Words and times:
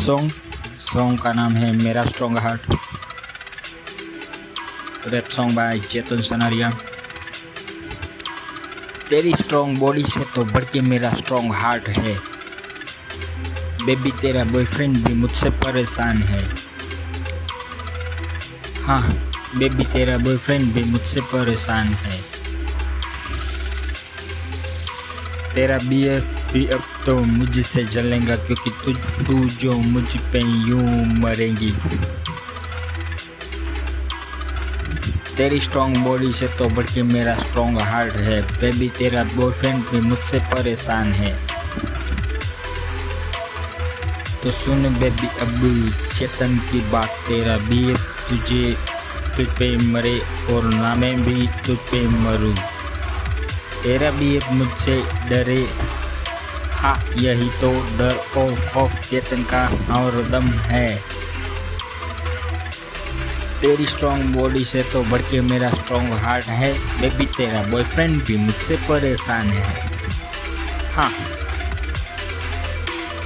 Song 0.00 0.30
song 0.82 1.18
का 1.22 1.32
नाम 1.32 1.52
है 1.54 1.72
मेरा 1.76 2.02
strong 2.02 2.38
heart 2.38 2.62
rap 5.06 5.24
song 5.30 5.56
by 5.56 5.78
Chetan 5.80 6.20
Sanaria 6.22 6.70
तेरी 9.10 9.32
स्ट्रॉन्ग 9.40 9.78
बॉडी 9.78 10.04
से 10.04 10.24
तो 10.34 10.44
बढ़ 10.46 10.64
के 10.72 10.80
मेरा 10.82 11.12
स्ट्रॉन्ग 11.14 11.52
हार्ट 11.54 11.88
है 11.88 12.16
बेबी 13.84 14.10
तेरा 14.20 14.44
बॉयफ्रेंड 14.52 14.96
भी 15.04 15.14
मुझसे 15.14 15.50
परेशान 15.60 16.22
है 16.24 16.42
हाँ 18.82 19.00
बेबी 19.58 19.84
तेरा 19.92 20.18
बॉयफ्रेंड 20.18 20.72
भी 20.74 20.84
मुझसे 20.90 21.20
परेशान 21.32 21.94
है 22.04 22.20
तेरा 25.54 25.78
बीए 25.88 26.20
भी 26.52 26.66
अब 26.66 26.82
तो 27.06 27.16
मुझसे 27.18 27.84
जलेगा 27.84 28.36
क्योंकि 28.36 28.70
तू 28.70 28.92
तू 29.24 29.44
जो 29.48 29.72
मुझ 29.72 30.16
पे 30.32 30.38
यूँ 30.38 31.04
मरेगी 31.20 31.70
तेरी 35.36 35.60
स्ट्रॉन्ग 35.60 35.96
बॉडी 35.96 36.32
से 36.32 36.48
तो 36.48 36.68
बढ़ 36.68 37.02
मेरा 37.02 37.32
स्ट्रॉन्ग 37.32 37.78
हार्ट 37.80 38.12
है 38.12 38.42
बेबी 38.42 38.88
तेरा 38.88 39.24
बॉयफ्रेंड 39.24 39.84
भी 39.88 40.00
मुझसे 40.00 40.38
परेशान 40.38 41.12
है 41.12 41.32
तो 44.42 44.50
सुन 44.50 44.82
बेबी 44.82 45.26
अब 45.26 45.62
चेतन 46.16 46.56
की 46.56 46.80
बात 46.80 47.08
तेरा 47.28 47.56
भी, 47.56 47.94
तुझे 48.28 48.76
तुझ 49.36 49.46
पे 49.46 49.76
मरे 49.76 50.18
और 50.50 50.64
ना 50.64 50.94
मैं 50.94 51.16
भी 51.22 51.46
तुझ 51.66 51.78
पे 51.78 52.06
मरूं। 52.06 52.54
तेरा 53.82 54.10
भी 54.10 54.40
मुझसे 54.52 55.02
डरे 55.28 55.89
हाँ 56.80 56.98
यही 57.18 57.48
तो 57.60 57.70
डर 57.96 58.20
और 58.40 58.54
खौफ 58.68 59.08
चेतन 59.08 59.42
का 59.52 59.64
और 59.96 60.20
दम 60.30 60.46
है 60.68 60.86
तेरी 63.60 63.86
स्ट्रॉन्ग 63.86 64.36
बॉडी 64.36 64.64
से 64.64 64.82
तो 64.92 65.02
बढ़ 65.10 65.22
के 65.30 65.40
मेरा 65.48 65.70
स्ट्रॉन्ग 65.70 66.12
हार्ट 66.20 66.44
है 66.60 66.72
बेबी 67.00 67.26
तेरा 67.36 67.62
बॉयफ्रेंड 67.70 68.22
भी 68.26 68.36
मुझसे 68.36 68.76
परेशान 68.88 69.48
है 69.48 69.74
हाँ 70.94 71.10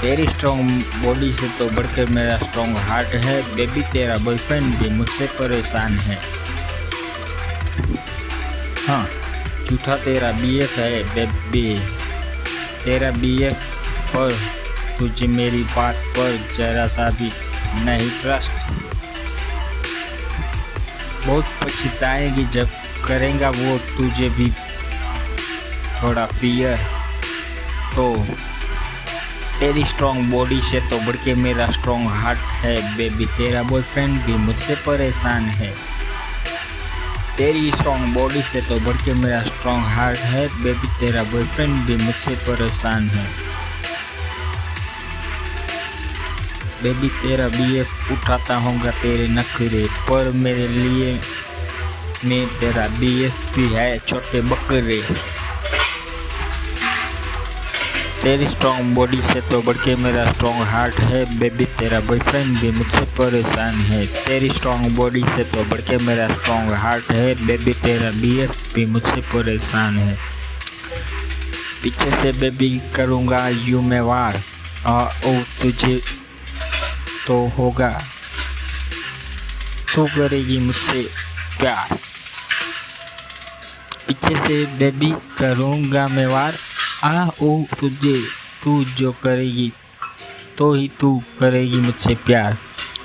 तेरी 0.00 0.26
स्ट्रॉन्ग 0.28 0.70
बॉडी 1.04 1.30
से 1.32 1.48
तो 1.58 1.68
बढ़ 1.76 1.86
के 1.94 2.06
मेरा 2.14 2.36
स्ट्रॉन्ग 2.38 2.76
हार्ट 2.88 3.14
है 3.26 3.40
बेबी 3.54 3.82
तेरा 3.92 4.16
बॉयफ्रेंड 4.24 4.74
भी 4.78 4.90
मुझसे 4.96 5.26
परेशान 5.38 5.98
है 6.08 6.18
हाँ 8.86 9.02
झूठा 9.66 9.96
तेरा 10.04 10.32
बीएफ 10.32 10.76
है 10.78 11.02
बेबी 11.14 11.66
तेरा 12.86 13.10
बी 13.10 13.20
बीएफ 13.20 13.62
पर 14.10 14.32
तुझे 14.98 15.26
मेरी 15.26 15.62
बात 15.76 15.94
पर 16.16 16.36
जरा 16.56 16.86
सा 16.86 17.08
भी 17.10 17.30
नहीं 17.84 18.10
ट्रस्ट 18.20 18.50
बहुत 21.26 21.44
पछताएगी, 21.62 22.44
जब 22.44 22.68
करेगा 23.06 23.50
वो 23.50 23.76
तुझे 23.98 24.28
भी 24.28 24.50
थोड़ा 26.02 26.26
फियर 26.26 26.76
तो 27.94 28.14
तेरी 29.60 29.84
स्ट्रॉन्ग 29.84 30.30
बॉडी 30.32 30.60
से 30.60 30.80
तो 30.90 30.98
बढ़ 31.06 31.16
के 31.16 31.34
मेरा 31.34 31.70
स्ट्रॉन्ग 31.70 32.08
हार्ट 32.10 32.38
है 32.62 32.76
बेबी 32.96 33.26
तेरा 33.36 33.62
बॉयफ्रेंड 33.62 34.16
भी 34.22 34.32
मुझसे 34.32 34.74
परेशान 34.86 35.42
है। 35.60 35.72
तेरी 37.36 37.70
स्ट्रॉन्ग 37.70 38.14
बॉडी 38.14 38.42
से 38.42 38.60
तो 38.60 38.78
बढ़ 38.80 38.96
के 38.96 39.14
मेरा 39.14 39.42
स्ट्रॉन्ग 39.42 39.84
हार्ट 39.86 40.18
है। 40.18 40.46
बेबी 40.62 40.88
तेरा 41.00 41.22
बॉयफ्रेंड 41.22 41.74
भी 41.78 41.96
मुझसे 41.96 42.34
परेशान 42.46 43.08
है। 43.08 43.26
बेबी 46.82 47.08
तेरा 47.08 47.48
बी 47.48 47.78
एफ़ 47.78 48.12
उठाता 48.12 48.56
होगा 48.56 48.90
तेरे 48.90 49.28
नखरे 49.28 49.86
पर। 50.10 50.30
मेरे 50.34 50.68
लिए, 50.68 51.12
मैं 52.24 52.46
तेरा 52.58 52.88
बी 52.88 53.24
एफ़ 53.24 53.56
भी 53.56 53.68
है, 53.74 53.98
छोटे 53.98 54.40
बकरे। 54.40 55.02
तेरी 58.26 58.46
स्ट्रॉन्ग 58.50 58.94
बॉडी 58.94 59.20
से 59.22 59.40
तो 59.40 59.60
बढ़ 59.62 59.76
के 59.76 59.94
मेरा 59.96 60.22
स्ट्रॉन्ग 60.32 60.62
हार्ट 60.68 60.94
है 61.00 61.24
बेबी 61.38 61.64
तेरा 61.78 62.00
बॉयफ्रेंड 62.00 62.56
भी 62.60 62.70
मुझसे 62.70 63.02
परेशान 63.18 63.74
है। 63.80 64.06
तेरी 64.06 64.48
स्ट्रॉन्ग 64.50 64.96
बॉडी 64.96 65.22
से 65.26 65.44
तो 65.44 65.64
बढ़ 65.64 65.80
के 65.80 65.98
मेरा 65.98 66.26
स्ट्रॉन्ग 66.34 66.72
हार्ट 66.74 67.12
है 67.12 67.34
बेबी 67.46 67.72
तेरा 67.74 68.10
बीएफ 68.10 68.74
भी 68.74 68.86
मुझसे 68.86 69.20
परेशान 69.28 69.98
है। 69.98 70.16
पीछे 71.82 72.10
से 72.10 72.32
बेबी 72.40 72.70
करूँगा 72.96 73.46
यू 73.48 73.82
मैं 73.82 74.00
वार 74.00 74.42
ओ 74.86 75.38
तुझे 75.62 75.96
तो 77.26 77.40
होगा। 77.58 77.90
तू 79.94 80.06
करेगी 80.16 80.58
मुझसे 80.58 81.08
प्यार। 81.60 81.98
पीछे 84.08 84.40
से 84.40 84.64
बेबी 84.78 85.14
करूँगा, 85.38 86.06
मैं 86.06 86.26
वार 86.26 86.58
आ, 87.04 87.26
ओ, 87.42 87.62
तुझे 87.80 88.20
तू 88.64 88.84
जो 88.84 89.10
करेगी 89.22 89.72
तो 90.58 90.72
ही 90.74 90.90
तू 91.00 91.22
करेगी 91.40 91.76
मुझसे 91.76 92.14
प्यार। 92.14 92.56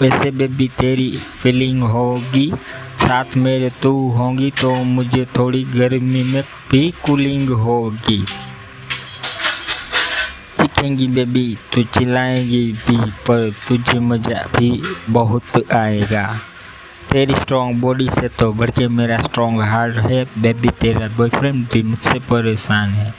वैसे 0.00 0.30
बेबी 0.30 0.68
तेरी 0.68 1.10
फीलिंग 1.38 1.82
होगी, 1.82 2.52
साथ 2.96 3.36
मेरे 3.36 3.70
तू 3.82 3.90
होगी 4.10 4.50
तो 4.50 4.74
मुझे 4.74 5.24
थोड़ी 5.36 5.62
गर्मी 5.64 6.22
में 6.22 6.42
भी 6.70 6.90
कूलिंग 7.04 7.48
होगी। 7.48 8.24
चिखेंगी 10.58 11.06
बेबी 11.08 11.58
तू 11.72 11.82
चिल्लाएगी 11.82 12.66
भी, 12.72 12.96
पर 12.96 13.50
तुझे 13.68 13.98
मज़ा 13.98 14.44
भी 14.58 14.70
बहुत 15.10 15.72
आएगा। 15.72 16.40
तेरी 17.10 17.34
स्ट्रॉन्ग 17.34 17.80
बॉडी 17.80 18.08
से 18.10 18.28
तो 18.28 18.52
बढ़ 18.52 18.70
के 18.70 18.88
मेरा 18.88 19.22
स्ट्रॉन्ग 19.22 19.62
हार्ट 19.62 19.96
है। 19.96 20.24
बेबी 20.38 20.68
तेरा 20.80 21.08
बॉयफ्रेंड 21.08 21.66
भी 21.72 21.82
मुझसे 21.82 22.18
परेशान 22.30 22.90
है। 22.90 23.14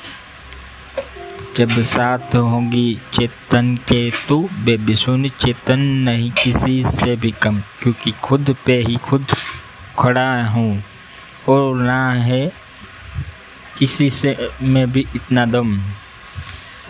जब 1.56 1.70
साथ 1.70 2.36
होंगी 2.36 3.00
चेतन 3.14 3.76
के, 3.76 4.12
तू 4.12 4.50
बेबी 4.66 4.96
सुन 4.96 5.30
चेतन 5.30 5.80
नहीं 5.80 6.32
किसी 6.32 6.84
से 6.84 7.16
भी 7.16 7.32
कम, 7.32 7.60
क्योंकि 7.60 8.12
खुद 8.12 8.56
पे 8.66 8.82
ही 8.82 8.96
खुद 8.96 9.26
खड़ा 10.00 10.48
हूँ। 10.48 10.84
और 11.50 11.76
ना 11.76 12.12
है 12.14 12.52
किसी 13.78 14.10
से, 14.10 14.50
मैं 14.62 14.92
भी 14.92 15.08
इतना 15.16 15.46
दम। 15.46 15.82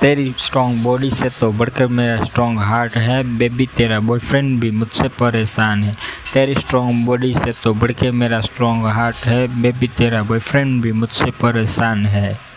तेरी 0.02 0.36
स्ट्रॉन्ग 0.38 0.84
बॉडी 0.84 1.10
से 1.10 1.30
तो 1.30 1.52
बढ़कर 1.52 1.88
मेरा 1.88 2.24
स्ट्रॉन्ग 2.24 2.60
हार्ट 2.60 2.96
है। 2.96 3.38
बेबी, 3.38 3.70
तेरा 3.78 4.00
बॉयफ्रेंड 4.00 4.60
भी 4.60 4.72
मुझसे 4.72 5.08
परेशान 5.08 5.84
है। 5.84 5.98
तेरी 6.34 6.56
स्ट्रॉन्ग 6.56 7.06
बॉडी 7.06 7.34
से 7.34 7.54
तो 7.64 7.74
बढ़ 7.74 7.92
के 7.92 8.12
मेरा 8.12 8.42
स्ट्रॉन्ग 8.42 8.86
हार्ट 8.86 9.16
है। 9.16 9.62
बेबी, 9.62 9.88
तेरा 9.88 10.24
बॉयफ्रेंड 10.24 10.82
भी 10.82 10.92
मुझसे 10.92 11.32
परेशान 11.32 12.06
है। 12.06 12.51